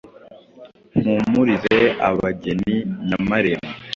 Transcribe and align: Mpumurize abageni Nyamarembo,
Mpumurize 0.97 1.79
abageni 2.09 2.75
Nyamarembo, 3.07 3.67